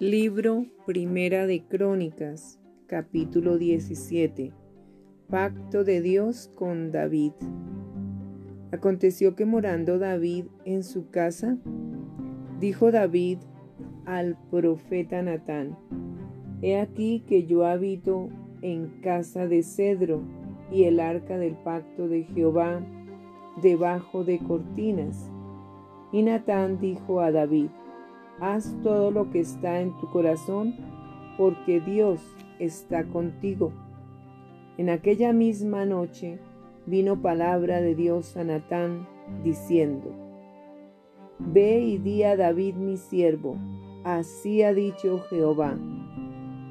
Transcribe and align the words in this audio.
Libro 0.00 0.64
Primera 0.86 1.46
de 1.46 1.62
Crónicas, 1.62 2.58
capítulo 2.86 3.58
17. 3.58 4.50
Pacto 5.28 5.84
de 5.84 6.00
Dios 6.00 6.50
con 6.54 6.90
David. 6.90 7.32
Aconteció 8.72 9.36
que 9.36 9.44
morando 9.44 9.98
David 9.98 10.46
en 10.64 10.84
su 10.84 11.10
casa, 11.10 11.58
dijo 12.58 12.90
David 12.90 13.40
al 14.06 14.38
profeta 14.50 15.20
Natán, 15.20 15.76
He 16.62 16.80
aquí 16.80 17.22
que 17.26 17.44
yo 17.44 17.66
habito 17.66 18.30
en 18.62 19.02
casa 19.02 19.46
de 19.48 19.62
cedro 19.62 20.22
y 20.72 20.84
el 20.84 20.98
arca 20.98 21.36
del 21.36 21.56
pacto 21.56 22.08
de 22.08 22.24
Jehová 22.24 22.80
debajo 23.60 24.24
de 24.24 24.38
cortinas. 24.38 25.30
Y 26.10 26.22
Natán 26.22 26.80
dijo 26.80 27.20
a 27.20 27.30
David, 27.30 27.68
haz 28.40 28.74
todo 28.82 29.10
lo 29.10 29.30
que 29.30 29.40
está 29.40 29.80
en 29.80 29.96
tu 29.98 30.08
corazón, 30.10 30.74
porque 31.36 31.80
Dios 31.80 32.20
está 32.58 33.04
contigo. 33.04 33.72
En 34.78 34.88
aquella 34.88 35.32
misma 35.32 35.84
noche 35.84 36.38
vino 36.86 37.20
palabra 37.20 37.80
de 37.80 37.94
Dios 37.94 38.36
a 38.36 38.44
Natán, 38.44 39.06
diciendo, 39.44 40.10
Ve 41.38 41.80
y 41.80 41.98
di 41.98 42.22
a 42.22 42.36
David 42.36 42.74
mi 42.74 42.96
siervo, 42.96 43.56
así 44.04 44.62
ha 44.62 44.72
dicho 44.72 45.20
Jehová, 45.30 45.78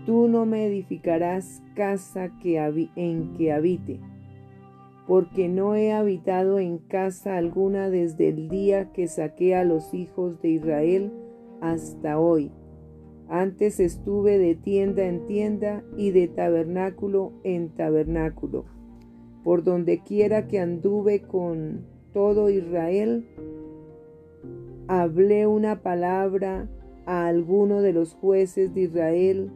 tú 0.05 0.27
no 0.27 0.45
me 0.45 0.65
edificarás 0.65 1.61
casa 1.75 2.31
en 2.43 3.33
que 3.33 3.51
habite, 3.51 3.99
porque 5.07 5.47
no 5.47 5.75
he 5.75 5.91
habitado 5.91 6.59
en 6.59 6.79
casa 6.79 7.37
alguna 7.37 7.89
desde 7.89 8.29
el 8.29 8.49
día 8.49 8.91
que 8.91 9.07
saqué 9.07 9.55
a 9.55 9.63
los 9.63 9.93
hijos 9.93 10.41
de 10.41 10.49
Israel 10.49 11.28
hasta 11.61 12.19
hoy. 12.19 12.51
Antes 13.27 13.79
estuve 13.79 14.39
de 14.39 14.55
tienda 14.55 15.05
en 15.05 15.27
tienda 15.27 15.83
y 15.95 16.11
de 16.11 16.27
tabernáculo 16.27 17.33
en 17.43 17.69
tabernáculo. 17.69 18.65
Por 19.43 19.63
donde 19.63 20.01
quiera 20.01 20.47
que 20.47 20.59
anduve 20.59 21.21
con 21.21 21.85
todo 22.11 22.49
Israel, 22.49 23.27
hablé 24.87 25.45
una 25.45 25.83
palabra 25.83 26.67
a 27.05 27.27
alguno 27.27 27.81
de 27.81 27.93
los 27.93 28.13
jueces 28.13 28.73
de 28.73 28.81
Israel, 28.81 29.51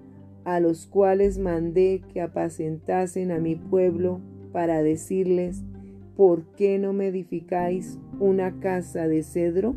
a 0.45 0.59
los 0.59 0.85
cuales 0.85 1.39
mandé 1.39 2.01
que 2.13 2.21
apacentasen 2.21 3.31
a 3.31 3.39
mi 3.39 3.55
pueblo 3.55 4.21
para 4.51 4.83
decirles, 4.83 5.63
¿por 6.15 6.43
qué 6.55 6.77
no 6.77 6.93
me 6.93 7.07
edificáis 7.07 7.97
una 8.19 8.59
casa 8.59 9.07
de 9.07 9.23
cedro? 9.23 9.75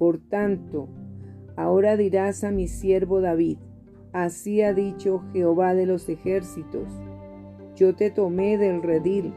Por 0.00 0.18
tanto, 0.18 0.88
ahora 1.56 1.94
dirás 1.94 2.42
a 2.42 2.50
mi 2.50 2.68
siervo 2.68 3.20
David, 3.20 3.58
así 4.14 4.62
ha 4.62 4.72
dicho 4.72 5.22
Jehová 5.34 5.74
de 5.74 5.84
los 5.84 6.08
ejércitos, 6.08 6.88
yo 7.76 7.94
te 7.94 8.10
tomé 8.10 8.56
del 8.56 8.82
redil, 8.82 9.34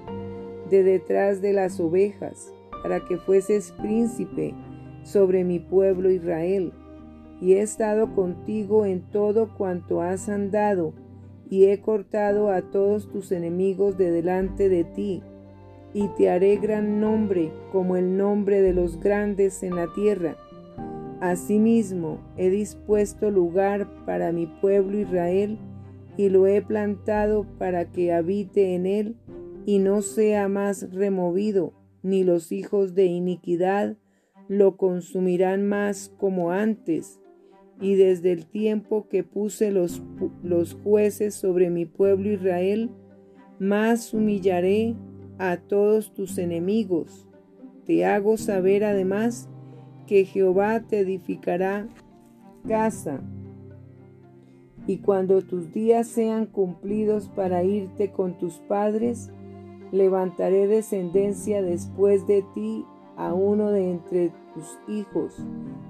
de 0.69 0.84
detrás 0.84 1.41
de 1.41 1.52
las 1.52 1.81
ovejas, 1.81 2.53
para 2.81 3.03
que 3.03 3.17
fueses 3.17 3.73
príncipe 3.73 4.53
sobre 5.03 5.44
mi 5.44 5.59
pueblo 5.59 6.09
Israel, 6.09 6.72
y 7.41 7.56
he 7.56 7.61
estado 7.61 8.16
contigo 8.16 8.86
en 8.86 9.02
todo 9.11 9.53
cuanto 9.58 10.02
has 10.02 10.30
andado, 10.30 10.94
y 11.50 11.66
he 11.66 11.81
cortado 11.81 12.52
a 12.52 12.61
todos 12.61 13.09
tus 13.09 13.34
enemigos 13.34 13.97
de 13.97 14.11
delante 14.11 14.69
de 14.69 14.86
ti, 14.86 15.23
y 15.94 16.08
te 16.16 16.30
haré 16.30 16.56
gran 16.56 17.02
nombre 17.02 17.52
como 17.73 17.97
el 17.97 18.16
nombre 18.16 18.61
de 18.61 18.72
los 18.72 18.97
grandes 19.02 19.61
en 19.61 19.75
la 19.75 19.91
tierra 19.91 20.38
Asimismo, 21.23 22.19
he 22.35 22.49
dispuesto 22.49 23.31
lugar 23.31 23.88
para 24.05 24.33
mi 24.33 24.45
pueblo 24.45 24.99
Israel 24.99 25.57
y 26.17 26.28
lo 26.28 26.47
he 26.47 26.61
plantado 26.61 27.45
para 27.57 27.89
que 27.94 28.11
habite 28.11 28.75
en 28.75 28.85
él 28.85 29.16
y 29.66 29.79
no 29.79 30.01
sea 30.01 30.50
más 30.50 30.91
removido, 30.91 31.72
ni 32.01 32.25
los 32.25 32.51
hijos 32.51 32.94
de 32.94 33.06
iniquidad 33.06 33.95
lo 34.50 34.75
consumirán 34.75 35.66
más 35.66 36.13
como 36.17 36.51
antes. 36.51 37.22
Y 37.79 37.95
desde 37.95 38.33
el 38.33 38.45
tiempo 38.45 39.07
que 39.07 39.23
puse 39.23 39.72
los, 39.72 40.03
jueces 40.83 41.35
sobre 41.35 41.69
mi 41.69 41.85
pueblo 41.85 42.33
Israel, 42.33 42.89
más 43.59 44.13
humillaré 44.13 44.97
a 45.38 45.56
todos 45.56 46.13
tus 46.13 46.38
enemigos. 46.38 47.29
Te 47.85 48.03
hago 48.03 48.35
saber 48.35 48.83
además 48.83 49.50
que 50.08 50.25
Jehová 50.25 50.81
te 50.81 51.00
edificará 51.00 51.88
casa. 52.68 53.22
Y 54.86 54.97
cuando 54.97 55.41
tus 55.41 55.72
días 55.72 56.08
sean 56.08 56.46
cumplidos 56.46 57.30
para 57.30 57.64
irte 57.64 58.12
con 58.12 58.38
tus 58.38 58.56
padres, 58.56 59.31
levantaré 59.92 60.68
descendencia 60.68 61.62
después 61.62 62.28
de 62.28 62.44
ti 62.53 62.86
a 63.16 63.34
uno 63.34 63.72
de 63.72 63.92
entre 63.92 64.31
tus 64.53 64.78
hijos, 64.88 65.38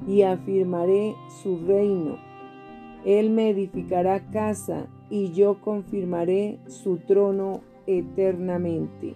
y 0.07 0.22
afirmaré 0.23 1.16
su 1.41 1.57
reino. 1.66 2.18
Él 3.06 3.31
me 3.31 3.50
edificará 3.50 4.29
casa, 4.29 4.88
y 5.09 5.31
yo 5.31 5.59
confirmaré 5.62 6.59
su 6.68 6.97
trono 6.97 7.62
eternamente. 7.88 9.16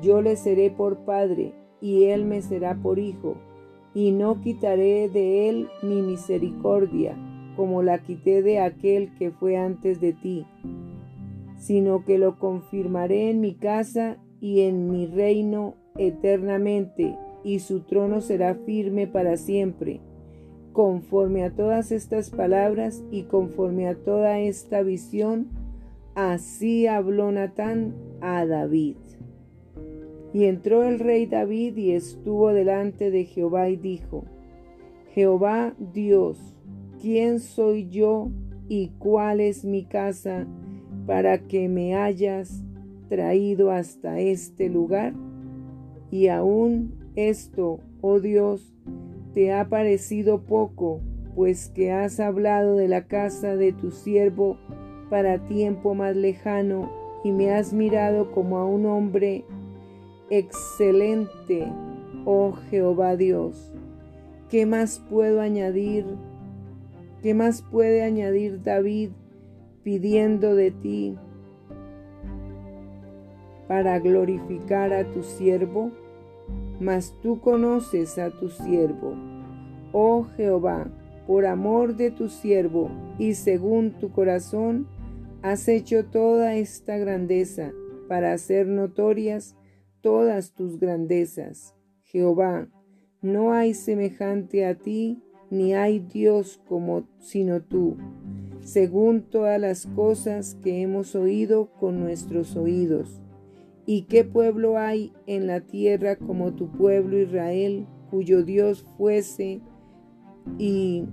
Yo 0.00 0.20
le 0.22 0.36
seré 0.36 0.70
por 0.70 0.98
padre, 1.04 1.54
y 1.80 2.04
él 2.04 2.24
me 2.24 2.42
será 2.42 2.74
por 2.74 2.98
hijo 2.98 3.36
y 3.94 4.10
no 4.10 4.40
quitaré 4.40 5.08
de 5.08 5.48
él 5.48 5.68
mi 5.82 6.02
misericordia, 6.02 7.16
como 7.56 7.82
la 7.82 7.98
quité 7.98 8.42
de 8.42 8.58
aquel 8.58 9.14
que 9.14 9.30
fue 9.30 9.56
antes 9.56 10.00
de 10.00 10.12
ti, 10.12 10.46
sino 11.56 12.04
que 12.04 12.18
lo 12.18 12.38
confirmaré 12.38 13.30
en 13.30 13.40
mi 13.40 13.54
casa 13.54 14.18
y 14.40 14.62
en 14.62 14.90
mi 14.90 15.06
reino 15.06 15.76
eternamente, 15.96 17.16
y 17.44 17.60
su 17.60 17.80
trono 17.80 18.20
será 18.20 18.54
firme 18.54 19.06
para 19.06 19.36
siempre. 19.36 20.00
Conforme 20.72 21.44
a 21.44 21.54
todas 21.54 21.92
estas 21.92 22.30
palabras 22.30 23.04
y 23.12 23.22
conforme 23.24 23.86
a 23.86 23.94
toda 23.94 24.40
esta 24.40 24.82
visión, 24.82 25.48
así 26.16 26.88
habló 26.88 27.30
Natán 27.30 27.94
a 28.20 28.44
David. 28.44 28.96
Y 30.34 30.46
entró 30.46 30.82
el 30.82 30.98
rey 30.98 31.26
David 31.26 31.76
y 31.76 31.92
estuvo 31.92 32.52
delante 32.52 33.12
de 33.12 33.24
Jehová 33.24 33.68
y 33.68 33.76
dijo, 33.76 34.24
Jehová 35.12 35.74
Dios, 35.78 36.56
¿quién 37.00 37.38
soy 37.38 37.88
yo 37.88 38.30
y 38.68 38.88
cuál 38.98 39.38
es 39.38 39.64
mi 39.64 39.84
casa 39.84 40.44
para 41.06 41.38
que 41.38 41.68
me 41.68 41.94
hayas 41.94 42.64
traído 43.08 43.70
hasta 43.70 44.18
este 44.18 44.68
lugar? 44.68 45.14
Y 46.10 46.26
aún 46.26 46.94
esto, 47.14 47.78
oh 48.00 48.18
Dios, 48.18 48.74
te 49.34 49.52
ha 49.52 49.68
parecido 49.68 50.42
poco, 50.46 51.00
pues 51.36 51.68
que 51.68 51.92
has 51.92 52.18
hablado 52.18 52.74
de 52.74 52.88
la 52.88 53.06
casa 53.06 53.54
de 53.54 53.72
tu 53.72 53.92
siervo 53.92 54.58
para 55.10 55.46
tiempo 55.46 55.94
más 55.94 56.16
lejano 56.16 56.90
y 57.22 57.30
me 57.30 57.52
has 57.52 57.72
mirado 57.72 58.32
como 58.32 58.58
a 58.58 58.66
un 58.66 58.86
hombre 58.86 59.44
excelente, 60.38 61.66
oh 62.24 62.52
Jehová 62.70 63.16
Dios. 63.16 63.72
¿Qué 64.50 64.66
más 64.66 65.00
puedo 65.10 65.40
añadir? 65.40 66.04
¿Qué 67.22 67.34
más 67.34 67.62
puede 67.62 68.02
añadir 68.02 68.62
David 68.62 69.10
pidiendo 69.82 70.54
de 70.54 70.70
ti 70.70 71.16
para 73.68 73.98
glorificar 73.98 74.92
a 74.92 75.10
tu 75.10 75.22
siervo? 75.22 75.90
Mas 76.80 77.14
tú 77.22 77.40
conoces 77.40 78.18
a 78.18 78.30
tu 78.30 78.48
siervo, 78.48 79.14
oh 79.92 80.26
Jehová, 80.36 80.88
por 81.26 81.46
amor 81.46 81.96
de 81.96 82.10
tu 82.10 82.28
siervo 82.28 82.90
y 83.18 83.34
según 83.34 83.92
tu 83.92 84.10
corazón, 84.10 84.86
has 85.42 85.68
hecho 85.68 86.04
toda 86.04 86.54
esta 86.56 86.98
grandeza 86.98 87.72
para 88.08 88.32
hacer 88.32 88.66
notorias 88.66 89.56
todas 90.04 90.52
tus 90.52 90.78
grandezas. 90.78 91.74
Jehová, 92.02 92.68
no 93.22 93.54
hay 93.54 93.72
semejante 93.72 94.66
a 94.66 94.74
ti, 94.74 95.22
ni 95.50 95.72
hay 95.72 95.98
Dios 95.98 96.60
como 96.68 97.08
sino 97.18 97.62
tú, 97.62 97.96
según 98.60 99.22
todas 99.22 99.58
las 99.58 99.86
cosas 99.86 100.56
que 100.62 100.82
hemos 100.82 101.14
oído 101.14 101.70
con 101.80 102.00
nuestros 102.00 102.54
oídos. 102.54 103.22
¿Y 103.86 104.02
qué 104.02 104.24
pueblo 104.24 104.76
hay 104.76 105.14
en 105.26 105.46
la 105.46 105.62
tierra 105.62 106.16
como 106.16 106.52
tu 106.52 106.70
pueblo 106.70 107.18
Israel, 107.18 107.86
cuyo 108.10 108.42
Dios 108.42 108.84
fuese 108.98 109.62
y 110.58 111.06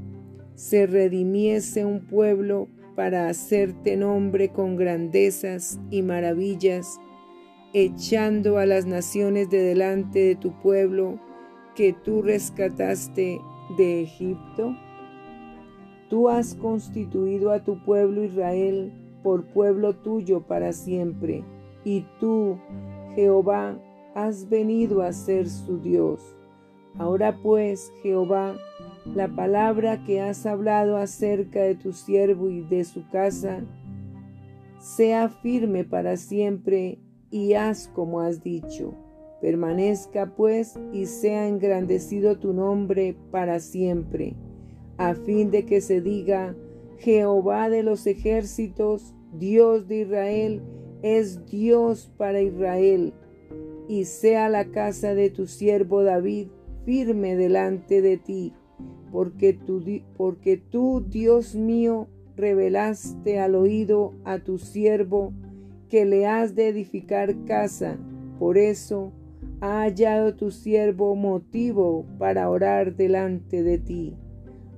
se 0.55 0.85
redimiese 0.85 1.85
un 1.85 2.07
pueblo 2.07 2.67
para 2.97 3.29
hacerte 3.29 3.95
nombre 3.95 4.49
con 4.49 4.75
grandezas 4.75 5.79
y 5.89 6.01
maravillas? 6.01 6.99
Echando 7.73 8.57
a 8.57 8.65
las 8.65 8.85
naciones 8.85 9.49
de 9.49 9.61
delante 9.61 10.19
de 10.19 10.35
tu 10.35 10.51
pueblo 10.61 11.19
que 11.75 11.93
tú 11.93 12.21
rescataste 12.21 13.39
de 13.77 14.01
Egipto? 14.01 14.75
tú 16.11 16.27
has 16.27 16.55
constituido 16.55 17.53
a 17.53 17.63
tu 17.63 17.81
pueblo 17.85 18.25
Israel 18.25 18.91
por 19.23 19.45
pueblo 19.45 19.95
tuyo 19.95 20.41
para 20.41 20.73
siempre, 20.73 21.45
y 21.85 22.05
tú, 22.19 22.59
Jehová, 23.15 23.79
has 24.13 24.49
venido 24.49 25.03
a 25.03 25.13
ser 25.13 25.47
su 25.47 25.79
Dios. 25.79 26.35
Ahora 26.97 27.37
pues, 27.41 27.93
Jehová, 28.03 28.55
la 29.05 29.29
palabra 29.29 30.03
que 30.03 30.19
has 30.19 30.45
hablado 30.45 30.97
acerca 30.97 31.61
de 31.61 31.75
tu 31.75 31.93
siervo 31.93 32.49
y 32.49 32.59
de 32.59 32.83
su 32.83 33.07
casa, 33.07 33.61
sea 34.79 35.29
firme 35.29 35.85
para 35.85 36.17
siempre 36.17 36.99
y 37.31 37.53
haz 37.53 37.87
como 37.87 38.21
has 38.21 38.43
dicho. 38.43 38.93
Permanezca 39.41 40.35
pues 40.35 40.79
y 40.93 41.07
sea 41.07 41.47
engrandecido 41.47 42.37
tu 42.37 42.53
nombre 42.53 43.15
para 43.31 43.59
siempre, 43.59 44.35
a 44.97 45.15
fin 45.15 45.49
de 45.49 45.65
que 45.65 45.81
se 45.81 46.01
diga, 46.01 46.55
Jehová 46.99 47.69
de 47.69 47.81
los 47.81 48.05
ejércitos, 48.05 49.15
Dios 49.33 49.87
de 49.87 50.01
Israel, 50.01 50.61
es 51.01 51.43
Dios 51.47 52.11
para 52.17 52.41
Israel, 52.41 53.13
y 53.87 54.05
sea 54.05 54.47
la 54.49 54.65
casa 54.65 55.15
de 55.15 55.31
tu 55.31 55.47
siervo 55.47 56.03
David 56.03 56.49
firme 56.85 57.35
delante 57.35 58.03
de 58.03 58.17
ti, 58.17 58.53
porque 59.11 59.53
tú, 59.53 61.01
Dios 61.01 61.55
mío, 61.55 62.07
revelaste 62.35 63.39
al 63.39 63.55
oído 63.55 64.13
a 64.23 64.39
tu 64.39 64.59
siervo 64.59 65.33
que 65.91 66.05
le 66.05 66.25
has 66.25 66.55
de 66.55 66.69
edificar 66.69 67.35
casa. 67.43 67.97
Por 68.39 68.57
eso 68.57 69.11
ha 69.59 69.81
hallado 69.81 70.33
tu 70.33 70.49
siervo 70.49 71.15
motivo 71.15 72.05
para 72.17 72.49
orar 72.49 72.95
delante 72.95 73.61
de 73.61 73.77
ti. 73.77 74.15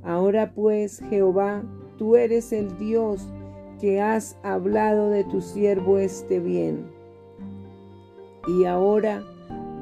Ahora 0.01 0.53
pues, 0.55 1.01
Jehová, 1.11 1.63
tú 1.99 2.15
eres 2.15 2.51
el 2.51 2.79
Dios 2.79 3.29
que 3.79 4.01
has 4.01 4.39
hablado 4.41 5.11
de 5.11 5.23
tu 5.23 5.39
siervo 5.39 5.99
este 5.99 6.39
bien. 6.39 6.87
Y 8.47 8.65
ahora 8.65 9.23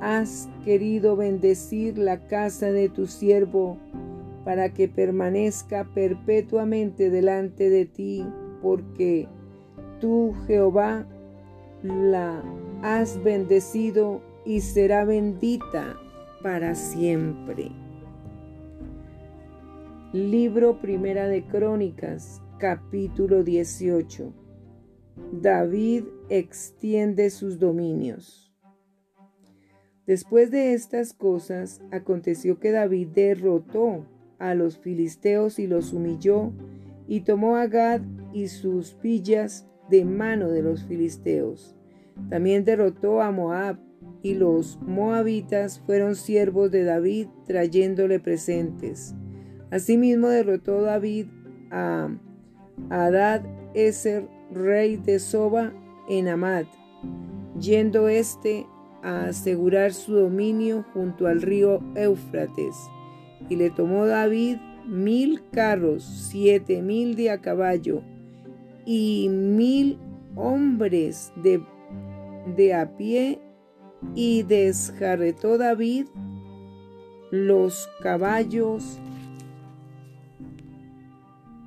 has 0.01 0.49
querido 0.65 1.15
bendecir 1.15 1.97
la 1.97 2.27
casa 2.27 2.73
de 2.73 2.89
tu 2.89 3.07
siervo 3.07 3.77
para 4.43 4.73
que 4.73 4.89
permanezca 4.89 5.87
perpetuamente 5.93 7.09
delante 7.09 7.69
de 7.69 7.85
ti, 7.85 8.25
porque 8.61 9.29
tú, 10.01 10.33
Jehová, 10.45 11.05
la 11.83 12.43
has 12.83 13.21
bendecido 13.23 14.21
y 14.45 14.61
será 14.61 15.05
bendita 15.05 15.97
para 16.43 16.75
siempre. 16.75 17.71
Libro 20.13 20.79
Primera 20.81 21.27
de 21.27 21.45
Crónicas, 21.45 22.41
capítulo 22.59 23.43
18. 23.43 24.33
David 25.31 26.03
extiende 26.29 27.29
sus 27.29 27.59
dominios. 27.59 28.53
Después 30.05 30.51
de 30.51 30.73
estas 30.73 31.13
cosas, 31.13 31.81
aconteció 31.91 32.59
que 32.59 32.71
David 32.71 33.09
derrotó 33.09 34.05
a 34.39 34.55
los 34.55 34.77
filisteos 34.77 35.59
y 35.59 35.67
los 35.67 35.93
humilló, 35.93 36.51
y 37.07 37.21
tomó 37.21 37.55
a 37.55 37.67
Gad 37.67 38.01
y 38.33 38.47
sus 38.47 38.99
villas 39.01 39.70
de 39.91 40.05
mano 40.05 40.49
de 40.49 40.63
los 40.63 40.83
filisteos. 40.85 41.75
También 42.29 42.65
derrotó 42.65 43.21
a 43.21 43.31
Moab, 43.31 43.77
y 44.23 44.35
los 44.35 44.79
moabitas 44.81 45.79
fueron 45.85 46.15
siervos 46.15 46.71
de 46.71 46.83
David 46.83 47.27
trayéndole 47.45 48.19
presentes. 48.19 49.15
Asimismo 49.71 50.27
derrotó 50.27 50.81
David 50.81 51.27
a 51.71 52.09
Adad 52.89 53.43
Eser, 53.73 54.27
rey 54.51 54.97
de 54.97 55.19
Soba, 55.19 55.73
en 56.09 56.27
Amad, 56.27 56.65
yendo 57.59 58.09
éste 58.09 58.67
a 59.01 59.25
asegurar 59.25 59.93
su 59.93 60.13
dominio 60.13 60.85
junto 60.93 61.27
al 61.27 61.41
río 61.41 61.79
Éufrates. 61.95 62.75
Y 63.49 63.55
le 63.55 63.69
tomó 63.69 64.05
David 64.05 64.57
mil 64.85 65.41
carros, 65.51 66.03
siete 66.03 66.81
mil 66.81 67.15
de 67.15 67.31
a 67.31 67.41
caballo, 67.41 68.03
y 68.85 69.27
mil 69.29 69.97
hombres 70.35 71.31
de, 71.35 71.63
de 72.55 72.73
a 72.73 72.97
pie, 72.97 73.39
y 74.15 74.43
desjarretó 74.43 75.57
David 75.57 76.07
los 77.31 77.87
caballos 78.01 78.99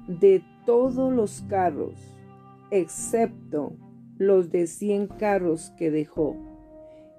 de 0.09 0.43
todos 0.67 1.13
los 1.13 1.43
carros, 1.49 1.95
excepto 2.71 3.77
los 4.19 4.51
de 4.51 4.67
cien 4.67 5.07
carros 5.07 5.73
que 5.79 5.91
dejó. 5.91 6.37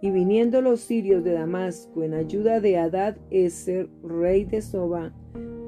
Y 0.01 0.11
viniendo 0.11 0.61
los 0.61 0.81
sirios 0.81 1.23
de 1.23 1.33
Damasco 1.33 2.03
en 2.03 2.13
ayuda 2.13 2.59
de 2.59 2.77
Adad 2.77 3.17
Eser, 3.31 3.89
rey 4.03 4.43
de 4.43 4.61
Soba, 4.61 5.13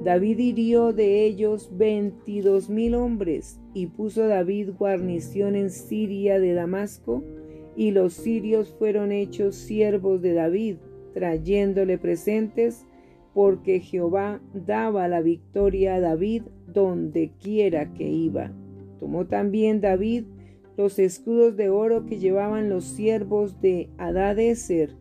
David 0.04 0.38
hirió 0.38 0.92
de 0.92 1.24
ellos 1.24 1.70
veintidós 1.76 2.70
mil 2.70 2.94
hombres, 2.94 3.58
y 3.78 3.86
puso 3.86 4.26
David 4.26 4.70
guarnición 4.76 5.54
en 5.54 5.70
Siria 5.70 6.40
de 6.40 6.52
Damasco, 6.52 7.22
y 7.76 7.92
los 7.92 8.12
sirios 8.12 8.74
fueron 8.76 9.12
hechos 9.12 9.54
siervos 9.54 10.20
de 10.20 10.32
David, 10.34 10.78
trayéndole 11.14 11.96
presentes, 11.96 12.84
porque 13.34 13.78
Jehová 13.78 14.40
daba 14.52 15.06
la 15.06 15.20
victoria 15.20 15.94
a 15.94 16.00
David 16.00 16.42
donde 16.66 17.30
quiera 17.40 17.94
que 17.94 18.08
iba. 18.08 18.50
Tomó 18.98 19.26
también 19.26 19.80
David 19.80 20.24
los 20.76 20.98
escudos 20.98 21.56
de 21.56 21.70
oro 21.70 22.04
que 22.04 22.18
llevaban 22.18 22.68
los 22.68 22.84
siervos 22.84 23.60
de 23.60 23.90
Adadeser 23.96 24.96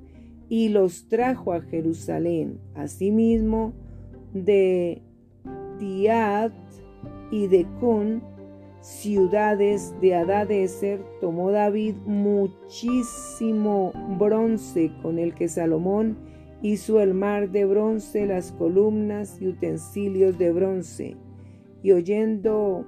y 0.49 0.69
los 0.69 1.07
trajo 1.07 1.53
a 1.53 1.61
Jerusalén. 1.61 2.59
Asimismo, 2.75 3.73
de 4.35 5.01
Tiat 5.79 6.53
y 7.31 7.47
de 7.47 7.65
Kun, 7.79 8.36
ciudades 8.87 9.93
de 9.99 10.15
Adadeser, 10.15 11.01
tomó 11.19 11.51
David 11.51 11.95
muchísimo 12.05 13.91
bronce 14.17 14.93
con 15.01 15.19
el 15.19 15.33
que 15.35 15.49
Salomón 15.49 16.15
hizo 16.61 17.01
el 17.01 17.13
mar 17.13 17.49
de 17.49 17.65
bronce, 17.65 18.25
las 18.25 18.53
columnas 18.53 19.41
y 19.41 19.49
utensilios 19.49 20.37
de 20.37 20.53
bronce. 20.53 21.17
Y 21.83 21.91
oyendo 21.91 22.85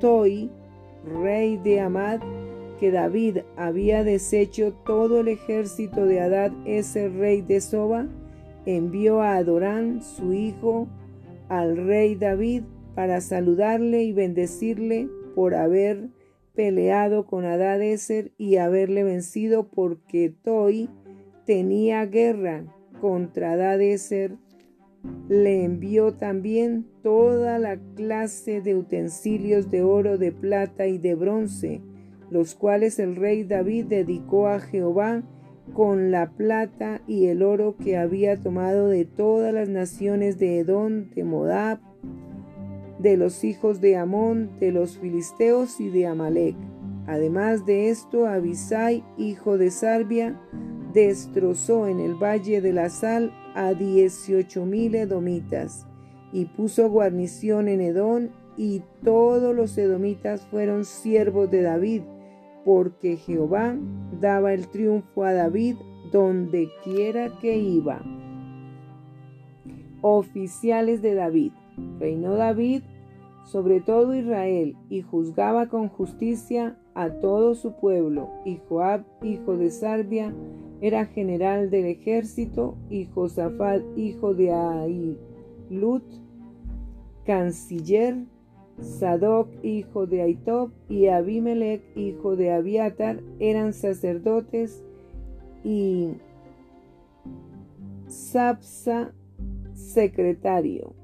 Toi, 0.00 0.50
rey 1.22 1.56
de 1.58 1.78
Amad, 1.78 2.18
que 2.80 2.90
David 2.90 3.38
había 3.56 4.02
deshecho 4.02 4.72
todo 4.84 5.20
el 5.20 5.28
ejército 5.28 6.06
de 6.06 6.20
Adad, 6.20 6.50
ese 6.64 7.08
rey 7.08 7.40
de 7.40 7.60
Soba, 7.60 8.08
envió 8.66 9.22
a 9.22 9.36
Adorán, 9.36 10.02
su 10.02 10.32
hijo, 10.32 10.88
al 11.48 11.76
rey 11.76 12.16
David 12.16 12.64
saludarle 13.20 14.02
y 14.04 14.12
bendecirle 14.12 15.08
por 15.34 15.54
haber 15.54 16.08
peleado 16.54 17.26
con 17.26 17.44
Adad-Eser 17.44 18.32
y 18.38 18.56
haberle 18.56 19.04
vencido 19.04 19.68
porque 19.68 20.34
Toi 20.42 20.88
tenía 21.44 22.04
guerra 22.06 22.64
contra 23.00 23.52
Adad-Eser 23.52 24.36
le 25.28 25.64
envió 25.64 26.14
también 26.14 26.86
toda 27.02 27.58
la 27.58 27.78
clase 27.94 28.60
de 28.60 28.74
utensilios 28.74 29.70
de 29.70 29.82
oro, 29.82 30.18
de 30.18 30.32
plata 30.32 30.86
y 30.86 30.98
de 30.98 31.14
bronce, 31.14 31.80
los 32.30 32.54
cuales 32.54 32.98
el 32.98 33.16
rey 33.16 33.44
David 33.44 33.86
dedicó 33.86 34.48
a 34.48 34.60
Jehová 34.60 35.22
con 35.72 36.10
la 36.10 36.30
plata 36.30 37.02
y 37.06 37.26
el 37.26 37.42
oro 37.42 37.76
que 37.76 37.96
había 37.96 38.40
tomado 38.40 38.88
de 38.88 39.04
todas 39.04 39.52
las 39.52 39.68
naciones 39.68 40.38
de 40.38 40.60
Edom, 40.60 41.10
de 41.10 41.24
Modab, 41.24 41.80
de 42.98 43.16
los 43.16 43.44
hijos 43.44 43.80
de 43.80 43.96
Amón, 43.96 44.50
de 44.58 44.72
los 44.72 44.98
filisteos 44.98 45.80
y 45.80 45.90
de 45.90 46.06
Amalek. 46.06 46.56
Además 47.06 47.66
de 47.66 47.90
esto, 47.90 48.26
Abisai, 48.26 49.04
hijo 49.16 49.58
de 49.58 49.70
Sarbia, 49.70 50.40
destrozó 50.92 51.86
en 51.86 52.00
el 52.00 52.14
valle 52.14 52.60
de 52.60 52.72
la 52.72 52.88
sal 52.88 53.32
a 53.54 53.74
dieciocho 53.74 54.64
mil 54.64 54.94
edomitas 54.94 55.86
y 56.32 56.46
puso 56.46 56.90
guarnición 56.90 57.68
en 57.68 57.80
Edón 57.80 58.30
y 58.56 58.82
todos 59.04 59.54
los 59.54 59.76
edomitas 59.78 60.46
fueron 60.46 60.84
siervos 60.84 61.50
de 61.50 61.62
David, 61.62 62.02
porque 62.64 63.16
Jehová 63.16 63.76
daba 64.20 64.52
el 64.52 64.68
triunfo 64.68 65.24
a 65.24 65.32
David 65.32 65.76
donde 66.10 66.68
quiera 66.82 67.38
que 67.40 67.56
iba. 67.56 68.00
Oficiales 70.00 71.02
de 71.02 71.14
David. 71.14 71.52
Reinó 71.98 72.34
David 72.34 72.82
sobre 73.46 73.80
todo 73.80 74.14
Israel 74.14 74.76
y 74.90 75.02
juzgaba 75.02 75.68
con 75.68 75.88
justicia 75.88 76.76
a 76.94 77.10
todo 77.10 77.54
su 77.54 77.76
pueblo, 77.76 78.30
y 78.44 78.58
Joab, 78.68 79.04
hijo 79.22 79.56
de 79.56 79.70
Sarbia, 79.70 80.34
era 80.80 81.06
general 81.06 81.70
del 81.70 81.86
ejército, 81.86 82.76
y 82.90 83.06
Josafat, 83.06 83.82
hijo 83.96 84.34
de 84.34 84.52
Ailut, 84.52 86.02
canciller, 87.24 88.24
Sadoc, 88.80 89.48
hijo 89.62 90.06
de 90.06 90.22
Aitob, 90.22 90.72
y 90.88 91.06
Abimelech, 91.06 91.82
hijo 91.96 92.34
de 92.34 92.52
Abiatar, 92.52 93.22
eran 93.38 93.72
sacerdotes, 93.72 94.82
y 95.62 96.14
Sapsa, 98.08 99.12
secretario. 99.74 100.95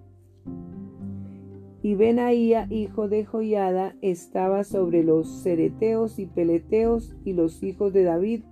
Y 1.85 1.97
Benaía, 1.97 2.69
hijo 2.71 3.09
de 3.09 3.25
Joiada, 3.25 3.97
estaba 4.03 4.63
sobre 4.63 5.03
los 5.03 5.43
cereteos 5.43 6.21
y 6.21 6.27
peleteos, 6.27 7.17
y 7.25 7.33
los 7.33 7.61
hijos 7.65 7.93
de 7.93 8.05
David 8.05 8.45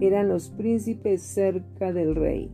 eran 0.00 0.28
los 0.28 0.50
príncipes 0.50 1.22
cerca 1.22 1.94
del 1.94 2.14
rey. 2.14 2.50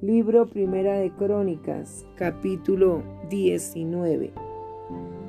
Libro 0.00 0.46
Primera 0.46 0.94
de 1.00 1.10
Crónicas, 1.10 2.06
capítulo 2.14 3.02
19. 3.28 4.30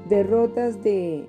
Derrotas 0.10 0.84
de 0.84 1.26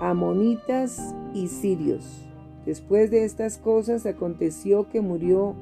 amonitas 0.00 1.16
y 1.34 1.48
sirios. 1.48 2.24
Después 2.66 3.10
de 3.10 3.24
estas 3.24 3.58
cosas 3.58 4.06
aconteció 4.06 4.88
que 4.88 5.00
murió 5.00 5.56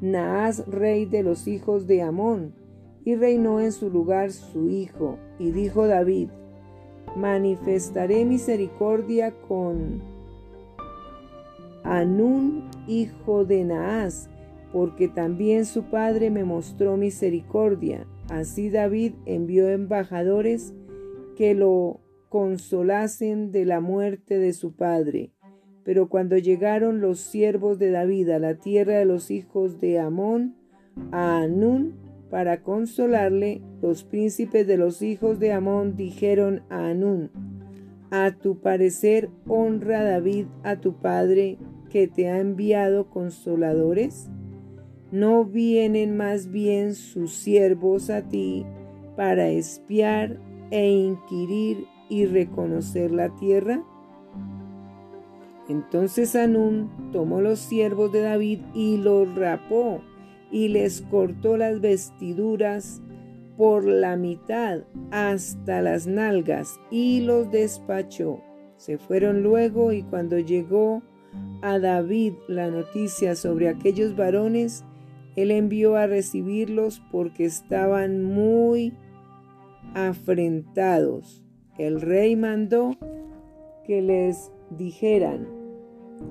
Naas, 0.00 0.66
rey 0.66 1.04
de 1.04 1.22
los 1.22 1.46
hijos 1.46 1.86
de 1.86 2.02
Amón, 2.02 2.57
y 3.08 3.16
reinó 3.16 3.58
en 3.58 3.72
su 3.72 3.88
lugar 3.88 4.32
su 4.32 4.68
hijo. 4.68 5.18
Y 5.38 5.50
dijo 5.50 5.86
David, 5.86 6.28
manifestaré 7.16 8.26
misericordia 8.26 9.32
con 9.48 10.02
Anún, 11.84 12.68
hijo 12.86 13.46
de 13.46 13.64
Naas, 13.64 14.28
porque 14.74 15.08
también 15.08 15.64
su 15.64 15.84
padre 15.84 16.28
me 16.28 16.44
mostró 16.44 16.98
misericordia. 16.98 18.06
Así 18.28 18.68
David 18.68 19.14
envió 19.24 19.70
embajadores 19.70 20.74
que 21.34 21.54
lo 21.54 22.00
consolasen 22.28 23.52
de 23.52 23.64
la 23.64 23.80
muerte 23.80 24.38
de 24.38 24.52
su 24.52 24.76
padre. 24.76 25.32
Pero 25.82 26.10
cuando 26.10 26.36
llegaron 26.36 27.00
los 27.00 27.20
siervos 27.20 27.78
de 27.78 27.90
David 27.90 28.28
a 28.28 28.38
la 28.38 28.56
tierra 28.56 28.98
de 28.98 29.06
los 29.06 29.30
hijos 29.30 29.80
de 29.80 29.98
Amón, 29.98 30.56
a 31.10 31.38
Anún, 31.38 32.07
para 32.30 32.62
consolarle, 32.62 33.62
los 33.80 34.04
príncipes 34.04 34.66
de 34.66 34.76
los 34.76 35.02
hijos 35.02 35.38
de 35.38 35.52
Amón 35.52 35.96
dijeron 35.96 36.62
a 36.68 36.88
Anún, 36.88 37.30
a 38.10 38.32
tu 38.32 38.60
parecer 38.60 39.30
honra 39.46 40.02
David 40.02 40.46
a 40.62 40.76
tu 40.76 40.94
padre 40.94 41.58
que 41.90 42.08
te 42.08 42.28
ha 42.28 42.38
enviado 42.38 43.08
consoladores. 43.10 44.30
¿No 45.10 45.44
vienen 45.44 46.16
más 46.16 46.50
bien 46.50 46.94
sus 46.94 47.32
siervos 47.32 48.10
a 48.10 48.28
ti 48.28 48.66
para 49.16 49.48
espiar 49.48 50.38
e 50.70 50.90
inquirir 50.90 51.86
y 52.10 52.26
reconocer 52.26 53.10
la 53.10 53.34
tierra? 53.36 53.82
Entonces 55.68 56.36
Anún 56.36 56.90
tomó 57.12 57.40
los 57.40 57.58
siervos 57.58 58.12
de 58.12 58.20
David 58.20 58.60
y 58.74 58.98
los 58.98 59.34
rapó 59.34 60.02
y 60.50 60.68
les 60.68 61.02
cortó 61.02 61.56
las 61.56 61.80
vestiduras 61.80 63.02
por 63.56 63.84
la 63.84 64.16
mitad 64.16 64.84
hasta 65.10 65.82
las 65.82 66.06
nalgas 66.06 66.80
y 66.90 67.20
los 67.20 67.50
despachó. 67.50 68.40
Se 68.76 68.98
fueron 68.98 69.42
luego 69.42 69.92
y 69.92 70.02
cuando 70.04 70.38
llegó 70.38 71.02
a 71.62 71.78
David 71.78 72.34
la 72.46 72.70
noticia 72.70 73.34
sobre 73.34 73.68
aquellos 73.68 74.14
varones, 74.16 74.84
él 75.34 75.50
envió 75.50 75.96
a 75.96 76.06
recibirlos 76.06 77.02
porque 77.10 77.44
estaban 77.44 78.22
muy 78.22 78.94
afrentados. 79.94 81.44
El 81.78 82.00
rey 82.00 82.36
mandó 82.36 82.96
que 83.84 84.02
les 84.02 84.52
dijeran, 84.70 85.57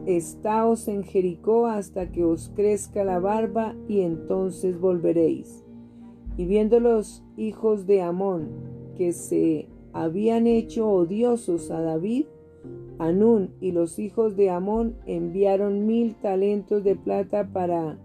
Estaos 0.06 0.88
en 0.88 1.03
Jericó 1.03 1.67
hasta 1.67 2.12
que 2.12 2.24
os 2.24 2.50
crezca 2.56 3.03
la 3.03 3.20
barba 3.20 3.75
y 3.88 4.01
entonces 4.01 4.79
volveréis. 4.79 5.63
Y 6.38 6.46
viendo 6.46 6.79
los 6.79 7.24
hijos 7.36 7.88
de 7.88 8.01
Amón 8.01 8.50
que 8.96 9.13
se 9.13 9.67
habían 9.94 10.48
hecho 10.48 10.89
odiosos 10.89 11.72
a 11.72 11.82
David, 11.82 12.25
Anún 13.00 13.51
y 13.62 13.72
los 13.72 14.00
hijos 14.00 14.36
de 14.36 14.50
Amón 14.50 14.96
enviaron 15.06 15.86
mil 15.86 16.15
talentos 16.15 16.84
de 16.84 16.96
plata 16.96 17.50
para 17.53 18.00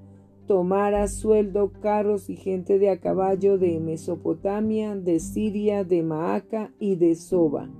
tomar 0.47 0.95
a 0.95 1.09
sueldo 1.09 1.73
carros 1.81 2.29
y 2.29 2.37
gente 2.37 2.79
de 2.79 2.91
a 2.91 3.01
caballo 3.01 3.57
de 3.57 3.81
Mesopotamia, 3.81 4.95
de 4.97 5.19
Siria, 5.19 5.85
de 5.85 6.03
Maaca 6.03 6.73
y 6.79 6.97
de 6.97 7.15
Soba. 7.15 7.71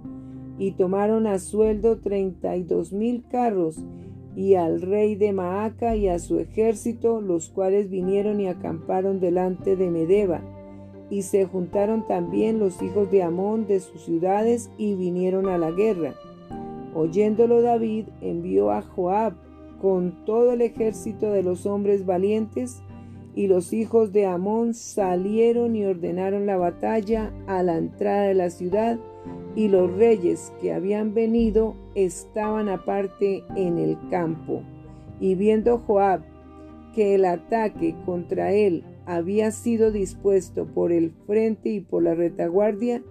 Y 0.62 0.71
tomaron 0.71 1.26
a 1.26 1.40
sueldo 1.40 1.99
treinta 1.99 2.54
y 2.54 2.62
dos 2.62 2.92
mil 2.92 3.25
carros 3.28 3.85
y 4.37 4.54
al 4.54 4.81
rey 4.81 5.16
de 5.16 5.33
Maaca 5.33 5.97
y 5.97 6.07
a 6.07 6.21
su 6.21 6.38
ejército, 6.38 7.21
los 7.21 7.49
cuales 7.49 7.90
vinieron 7.90 8.40
y 8.40 8.47
acamparon 8.47 9.19
delante 9.19 9.75
de 9.75 9.90
Medeba. 9.90 10.40
Y 11.11 11.23
se 11.23 11.47
juntaron 11.47 12.07
también 12.07 12.61
los 12.61 12.81
hijos 12.81 13.11
de 13.11 13.25
Amón 13.25 13.66
de 13.66 13.81
sus 13.81 14.02
ciudades 14.02 14.71
y 14.78 14.95
vinieron 14.95 15.49
a 15.49 15.59
la 15.59 15.73
guerra. 15.73 16.14
Oyéndolo 16.95 17.61
David 17.61 18.04
envió 18.21 18.71
a 18.71 18.83
Joab 18.83 19.33
con 19.81 20.25
todo 20.25 20.52
el 20.52 20.61
ejército 20.61 21.33
de 21.33 21.42
los 21.42 21.66
hombres 21.66 22.07
valientes, 22.07 22.81
y 23.35 23.49
los 23.49 23.73
hijos 23.73 24.12
de 24.12 24.26
Amón 24.26 24.75
salieron 24.75 25.75
y 25.75 25.85
ordenaron 25.87 26.47
la 26.47 26.57
batalla 26.57 27.33
a 27.49 27.64
la 27.64 27.78
entrada 27.78 28.28
de 28.28 28.35
la 28.35 28.50
ciudad, 28.50 29.00
y 29.55 29.69
los 29.69 29.93
reyes 29.93 30.52
que 30.61 30.73
habían 30.73 31.14
venido 31.14 31.75
estaban 31.95 32.69
aparte 32.69 33.45
en 33.57 33.79
el 33.79 33.99
campo. 34.11 34.62
Y 35.21 35.35
viendo 35.35 35.79
Joab 35.79 36.23
que 36.95 37.14
el 37.14 37.25
ataque 37.25 37.95
contra 38.05 38.52
él 38.52 38.85
había 39.07 39.50
sido 39.50 39.91
dispuesto 39.91 40.67
por 40.67 40.93
el 40.93 41.11
frente 41.26 41.71
y 41.71 41.81
por 41.81 42.02
la 42.02 42.14
retaguardia, 42.14 43.02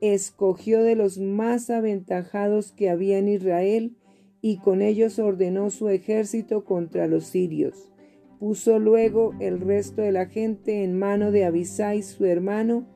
escogió 0.00 0.82
de 0.82 0.96
los 0.96 1.18
más 1.18 1.70
aventajados 1.70 2.72
que 2.72 2.90
había 2.90 3.18
en 3.18 3.28
Israel 3.28 3.96
y 4.40 4.58
con 4.58 4.82
ellos 4.82 5.18
ordenó 5.18 5.70
su 5.70 5.88
ejército 5.88 6.64
contra 6.64 7.06
los 7.06 7.24
sirios. 7.24 7.90
Puso 8.38 8.78
luego 8.78 9.32
el 9.40 9.60
resto 9.60 10.02
de 10.02 10.12
la 10.12 10.26
gente 10.26 10.84
en 10.84 10.98
mano 10.98 11.30
de 11.30 11.44
Abisai 11.46 12.02
su 12.02 12.26
hermano 12.26 12.86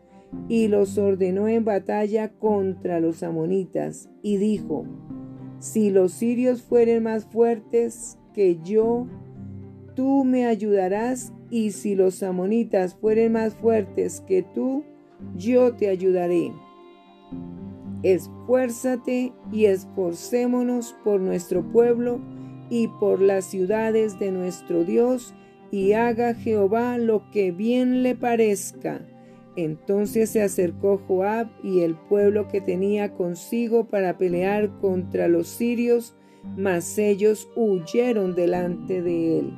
y 0.49 0.69
los 0.69 0.99
ordenó 0.99 1.49
en 1.49 1.65
batalla 1.65 2.29
contra 2.29 3.01
los 3.01 3.23
amonitas 3.23 4.09
y 4.23 4.37
dijo, 4.37 4.85
si 5.59 5.91
los 5.91 6.13
sirios 6.13 6.63
fueren 6.63 7.03
más 7.03 7.25
fuertes 7.25 8.19
que 8.33 8.59
yo, 8.63 9.07
tú 9.95 10.25
me 10.25 10.47
ayudarás 10.47 11.33
y 11.51 11.73
si 11.73 11.95
los 11.95 12.23
amonitas 12.23 12.95
fueren 12.95 13.33
más 13.33 13.55
fuertes 13.55 14.21
que 14.27 14.43
tú, 14.43 14.85
yo 15.37 15.75
te 15.75 15.89
ayudaré. 15.89 16.53
Esfuérzate 18.03 19.33
y 19.51 19.65
esforcémonos 19.65 20.95
por 21.03 21.21
nuestro 21.21 21.65
pueblo 21.73 22.21
y 22.71 22.87
por 23.01 23.21
las 23.21 23.47
ciudades 23.47 24.19
de 24.19 24.31
nuestro 24.31 24.85
Dios, 24.85 25.35
y 25.71 25.93
haga 25.93 26.35
Jehová 26.35 26.97
lo 26.97 27.31
que 27.31 27.51
bien 27.51 28.03
le 28.03 28.15
parezca. 28.15 29.05
Entonces 29.59 30.31
se 30.31 30.41
acercó 30.41 30.99
Joab 30.99 31.49
y 31.65 31.81
el 31.81 31.97
pueblo 31.97 32.47
que 32.47 32.61
tenía 32.61 33.15
consigo 33.15 33.89
para 33.89 34.17
pelear 34.17 34.79
contra 34.79 35.27
los 35.27 35.49
sirios, 35.49 36.15
mas 36.57 36.97
ellos 36.97 37.51
huyeron 37.57 38.37
delante 38.37 39.03
de 39.03 39.41
él. 39.41 39.53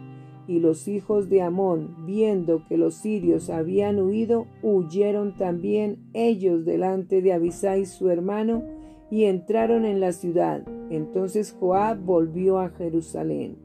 Y 0.48 0.58
los 0.58 0.88
hijos 0.88 1.28
de 1.28 1.42
Amón, 1.42 2.06
viendo 2.06 2.64
que 2.66 2.78
los 2.78 2.94
sirios 2.94 3.50
habían 3.50 4.00
huido, 4.00 4.46
huyeron 4.62 5.36
también 5.36 5.98
ellos 6.14 6.64
delante 6.64 7.20
de 7.20 7.34
Abisai 7.34 7.84
su 7.84 8.08
hermano, 8.08 8.64
y 9.10 9.24
entraron 9.24 9.84
en 9.84 10.00
la 10.00 10.12
ciudad. 10.12 10.66
Entonces 10.88 11.54
Joab 11.60 12.02
volvió 12.02 12.58
a 12.58 12.70
Jerusalén. 12.70 13.58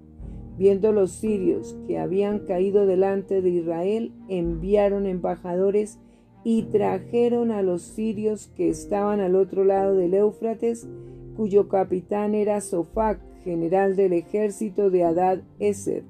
Viendo 0.57 0.91
los 0.91 1.11
sirios 1.11 1.77
que 1.87 1.97
habían 1.97 2.39
caído 2.39 2.85
delante 2.85 3.41
de 3.41 3.51
Israel, 3.51 4.11
enviaron 4.27 5.05
embajadores 5.05 5.97
y 6.45 6.63
trajeron 6.63 7.51
a 7.51 7.61
los 7.61 7.81
sirios 7.81 8.47
que 8.55 8.69
estaban 8.69 9.19
al 9.19 9.35
otro 9.35 9.65
lado 9.65 9.97
del 9.97 10.13
Éufrates, 10.13 10.87
cuyo 11.35 11.67
capitán 11.67 12.35
era 12.35 12.61
Sofac, 12.61 13.19
general 13.43 13.97
del 13.97 14.13
ejército 14.13 14.89
de 14.89 15.03
Adad 15.03 15.41
Eser 15.59 16.03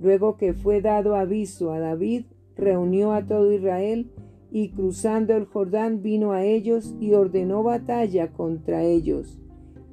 Luego 0.00 0.36
que 0.36 0.54
fue 0.54 0.80
dado 0.80 1.16
aviso 1.16 1.72
a 1.72 1.78
David, 1.78 2.24
reunió 2.56 3.12
a 3.12 3.26
todo 3.26 3.52
Israel 3.52 4.10
y 4.50 4.70
cruzando 4.70 5.34
el 5.34 5.46
Jordán 5.46 6.02
vino 6.02 6.32
a 6.32 6.44
ellos 6.44 6.94
y 7.00 7.14
ordenó 7.14 7.62
batalla 7.62 8.32
contra 8.32 8.82
ellos. 8.82 9.40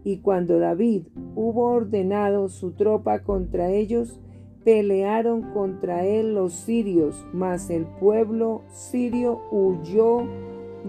Y 0.03 0.17
cuando 0.17 0.59
David 0.59 1.07
hubo 1.35 1.71
ordenado 1.71 2.49
su 2.49 2.71
tropa 2.71 3.23
contra 3.23 3.71
ellos, 3.71 4.19
pelearon 4.63 5.41
contra 5.53 6.05
él 6.05 6.35
los 6.35 6.53
sirios, 6.53 7.25
mas 7.33 7.69
el 7.69 7.85
pueblo 7.85 8.61
sirio 8.69 9.41
huyó 9.51 10.23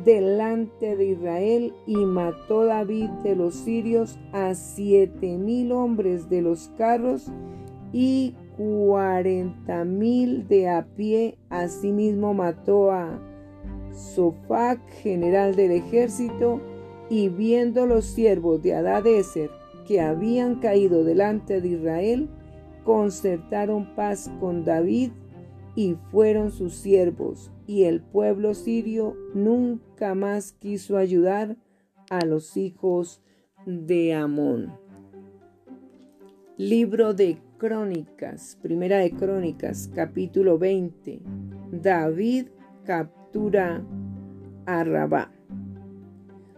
delante 0.05 0.97
de 0.97 1.07
Israel 1.07 1.75
y 1.87 1.97
mató 1.97 2.65
David 2.65 3.09
de 3.23 3.37
los 3.37 3.55
sirios 3.55 4.19
a 4.33 4.55
siete 4.55 5.37
mil 5.37 5.73
hombres 5.73 6.29
de 6.31 6.43
los 6.43 6.71
carros 6.79 7.31
y 7.93 8.35
cuarenta 8.57 9.85
mil 9.85 10.49
de 10.49 10.69
a 10.69 10.87
pie. 10.97 11.39
Asimismo 11.51 12.35
mató 12.35 12.91
a 12.91 13.21
Sofac, 13.91 14.81
general 15.03 15.55
del 15.55 15.73
ejército, 15.73 16.61
y 17.11 17.29
viendo 17.29 17.87
los 17.87 18.07
siervos 18.07 18.63
de 18.63 18.75
Adadeser 18.75 19.51
que 19.87 20.01
habían 20.01 20.61
caído 20.61 21.05
delante 21.05 21.61
de 21.61 21.69
Israel, 21.69 22.31
concertaron 22.85 23.95
paz 23.95 24.31
con 24.41 24.65
David 24.65 25.13
y 25.75 25.97
fueron 26.11 26.51
sus 26.51 26.75
siervos, 26.75 27.51
y 27.67 27.85
el 27.85 28.03
pueblo 28.03 28.55
sirio 28.55 29.17
nunca 29.35 30.15
más 30.15 30.53
quiso 30.53 30.97
ayudar 30.97 31.57
a 32.11 32.25
los 32.25 32.57
hijos 32.57 33.23
de 33.65 34.15
Amón. 34.15 34.75
Libro 36.59 37.15
de 37.15 37.39
Crónicas, 37.57 38.59
Primera 38.61 38.99
de 38.99 39.13
Crónicas, 39.13 39.91
capítulo 39.95 40.59
20. 40.59 41.23
David 41.71 42.49
captura 42.85 43.83
a 44.67 44.85
Rabá. 44.85 45.33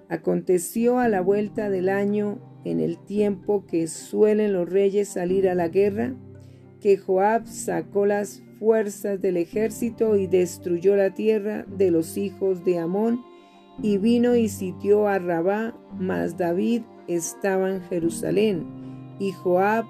Aconteció 0.09 0.99
a 0.99 1.09
la 1.09 1.21
vuelta 1.21 1.71
del 1.71 1.89
año, 1.89 2.39
en 2.65 2.81
el 2.81 2.99
tiempo 2.99 3.67
que 3.67 3.87
suelen 3.87 4.53
los 4.53 4.69
reyes 4.69 5.09
salir 5.09 5.49
a 5.49 5.55
la 5.55 5.69
guerra, 5.69 6.15
que 6.81 6.97
Joab 6.97 7.47
sacó 7.47 8.07
las 8.07 8.43
fuerzas 8.59 9.21
del 9.21 9.37
ejército 9.37 10.17
y 10.17 10.27
destruyó 10.27 10.97
la 10.97 11.15
tierra 11.15 11.65
de 11.77 11.91
los 11.91 12.17
hijos 12.17 12.65
de 12.65 12.79
Amón, 12.79 13.23
y 13.83 13.99
vino 13.99 14.37
y 14.37 14.49
sitió 14.49 15.09
a 15.09 15.19
Rabá, 15.19 15.75
mas 15.99 16.37
David 16.37 16.83
estaba 17.09 17.71
en 17.71 17.83
Jerusalén, 17.83 18.67
y 19.19 19.33
Joab 19.33 19.85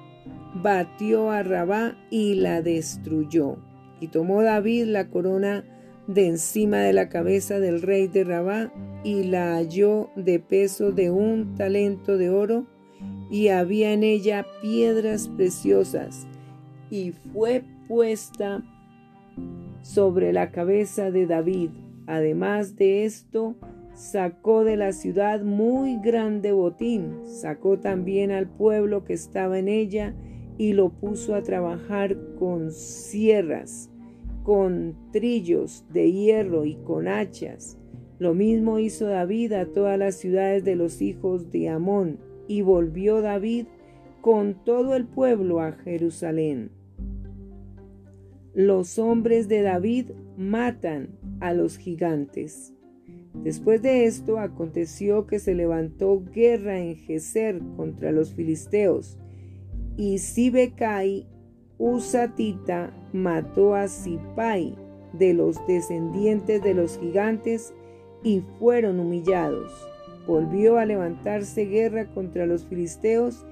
batió 0.63 1.31
a 1.31 1.43
Rabá 1.43 1.97
y 2.11 2.35
la 2.35 2.63
destruyó. 2.63 3.59
Y 4.01 4.09
tomó 4.09 4.43
David 4.43 4.87
la 4.87 5.09
corona 5.09 5.65
de 6.07 6.27
encima 6.27 6.79
de 6.79 6.93
la 6.93 7.09
cabeza 7.09 7.59
del 7.59 7.83
rey 7.83 8.09
de 8.09 8.25
Rabá 8.25 8.73
y 9.05 9.25
la 9.25 9.55
halló 9.55 10.11
de 10.17 10.39
peso 10.39 10.93
de 10.93 11.11
un 11.11 11.55
talento 11.55 12.19
de 12.19 12.31
oro 12.31 12.67
y 13.31 13.49
había 13.49 13.93
en 13.93 14.03
ella 14.03 14.47
piedras 14.61 15.29
preciosas 15.29 16.27
y 16.91 17.13
fue 17.33 17.65
puesta 17.89 18.63
sobre 19.83 20.33
la 20.33 20.51
cabeza 20.51 21.11
de 21.11 21.27
David. 21.27 21.71
Además 22.07 22.77
de 22.77 23.05
esto, 23.05 23.57
sacó 23.95 24.65
de 24.65 24.77
la 24.77 24.93
ciudad 24.93 25.43
muy 25.43 25.99
grande 26.01 26.53
botín, 26.53 27.23
sacó 27.25 27.79
también 27.79 28.31
al 28.31 28.49
pueblo 28.49 29.05
que 29.05 29.15
estaba 29.15 29.59
en 29.59 29.69
ella 29.69 30.15
y 30.59 30.73
lo 30.73 30.91
puso 30.91 31.35
a 31.35 31.43
trabajar 31.43 32.17
con 32.39 32.71
sierras, 32.71 33.91
con 34.45 34.95
trillos 35.11 35.85
de 35.93 36.13
hierro 36.13 36.67
y 36.67 36.77
con 36.77 37.09
hachas. 37.09 37.79
Lo 38.19 38.35
mismo 38.35 38.79
hizo 38.79 39.07
David 39.07 39.53
a 39.55 39.67
todas 39.73 39.99
las 39.99 40.17
ciudades 40.17 40.63
de 40.63 40.77
los 40.77 41.03
hijos 41.03 41.51
de 41.51 41.71
Amón, 41.71 42.21
y 42.47 42.61
volvió 42.61 43.23
David 43.23 43.67
con 44.21 44.63
todo 44.65 44.95
el 44.95 45.07
pueblo 45.07 45.61
a 45.61 45.73
Jerusalén. 45.73 46.71
Los 48.55 48.99
hombres 48.99 49.49
de 49.49 49.63
David 49.63 50.11
matan 50.37 51.19
a 51.41 51.55
los 51.55 51.79
gigantes. 51.79 52.75
Después 53.43 53.83
de 53.83 54.05
esto 54.05 54.39
aconteció 54.39 55.27
que 55.27 55.39
se 55.39 55.55
levantó 55.55 56.23
guerra 56.23 56.79
en 56.79 56.97
Geser 56.97 57.61
contra 57.77 58.13
los 58.13 58.35
filisteos, 58.35 59.19
y 59.97 60.19
Sibecai 60.19 61.27
Usatita 61.79 62.93
mató 63.13 63.75
a 63.75 63.89
Sipai 63.89 64.77
de 65.13 65.35
los 65.35 65.65
descendientes 65.67 66.63
de 66.63 66.75
los 66.75 66.99
gigantes 66.99 67.75
y 68.23 68.43
fueron 68.59 69.01
humillados. 69.01 69.73
Volvió 70.27 70.79
a 70.79 70.87
levantarse 70.87 71.67
guerra 71.67 72.07
contra 72.07 72.47
los 72.47 72.65
filisteos 72.65 73.45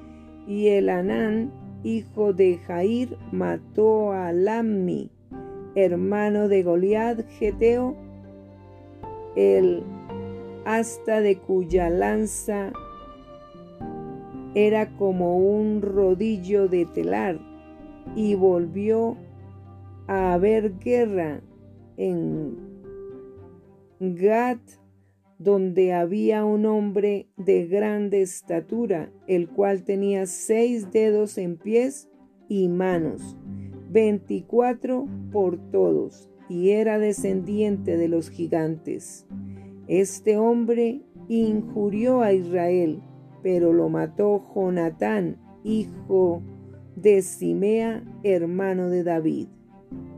y 0.47 0.69
el 0.69 0.89
Anán, 0.89 1.53
hijo 1.85 2.33
de 2.33 2.59
Jair, 2.59 3.17
mató 3.31 4.13
a 4.13 4.33
Lammi, 4.33 5.11
hermano 5.75 6.49
de 6.49 6.63
Goliad 6.63 7.25
Geteo, 7.39 7.95
el 9.37 9.83
asta 10.65 11.21
de 11.21 11.39
cuya 11.39 11.91
lanza 11.91 12.73
era 14.55 14.91
como 14.97 15.39
un 15.39 15.81
rodillo 15.83 16.69
de 16.69 16.87
telar, 16.87 17.39
y 18.15 18.35
volvió 18.35 19.17
a 20.07 20.35
haber 20.35 20.79
guerra 20.79 21.43
en 21.97 22.57
Gat, 24.01 24.61
donde 25.39 25.93
había 25.93 26.45
un 26.45 26.67
hombre 26.67 27.29
de 27.37 27.67
grande 27.67 28.23
estatura, 28.23 29.11
el 29.27 29.49
cual 29.49 29.85
tenía 29.85 30.27
seis 30.27 30.91
dedos 30.93 31.39
en 31.39 31.57
pies 31.57 32.09
y 32.49 32.69
manos, 32.69 33.37
veinticuatro 33.91 35.07
por 35.33 35.59
todos, 35.71 36.31
y 36.49 36.71
era 36.71 36.99
descendiente 36.99 37.97
de 37.97 38.09
los 38.09 38.31
gigantes. 38.31 39.27
Este 39.89 40.37
hombre 40.37 41.03
injurió 41.29 42.23
a 42.23 42.33
Israel 42.33 43.03
pero 43.43 43.73
lo 43.73 43.89
mató 43.89 44.43
Jonatán, 44.55 45.37
hijo 45.65 46.43
de 46.97 47.23
Simea, 47.23 48.03
hermano 48.23 48.89
de 48.89 49.05
David. 49.05 49.49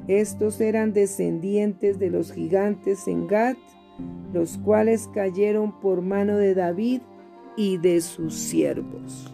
Estos 0.07 0.61
eran 0.61 0.93
descendientes 0.93 1.99
de 1.99 2.11
los 2.11 2.33
gigantes 2.33 3.09
en 3.09 3.27
Gat, 3.27 3.57
los 4.33 4.59
cuales 4.59 5.09
cayeron 5.15 5.81
por 5.81 6.03
mano 6.03 6.37
de 6.37 6.55
David 6.55 7.01
y 7.57 7.79
de 7.79 8.01
sus 8.01 8.35
siervos. 8.35 9.34